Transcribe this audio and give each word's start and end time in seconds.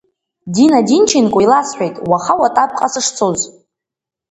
Дина 0.53 0.79
Динченко 0.89 1.39
иласҳәеит 1.45 1.95
уаха 2.09 2.33
Уатаԥҟа 2.41 2.87
сышцоз. 2.93 3.39